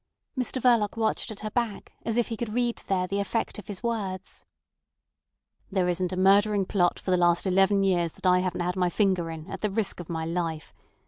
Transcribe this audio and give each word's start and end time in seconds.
Mr 0.35 0.59
Verloc 0.59 0.97
watched 0.97 1.29
at 1.29 1.41
her 1.41 1.51
back 1.51 1.91
as 2.07 2.17
if 2.17 2.29
he 2.29 2.35
could 2.35 2.51
read 2.51 2.77
there 2.87 3.05
the 3.05 3.19
effect 3.19 3.59
of 3.59 3.67
his 3.67 3.83
words. 3.83 4.47
"There 5.71 5.87
isn't 5.87 6.11
a 6.11 6.17
murdering 6.17 6.65
plot 6.65 6.99
for 6.99 7.11
the 7.11 7.17
last 7.17 7.45
eleven 7.45 7.83
years 7.83 8.13
that 8.13 8.25
I 8.25 8.39
hadn't 8.39 8.75
my 8.75 8.89
finger 8.89 9.29
in 9.29 9.45
at 9.51 9.61
the 9.61 9.69
risk 9.69 9.99
of 9.99 10.09
my 10.09 10.25
life. 10.25 10.73